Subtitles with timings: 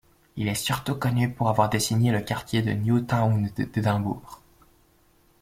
[0.35, 4.41] Il est surtout connu pour avoir dessiné le quartier de New Town d'Édimbourg.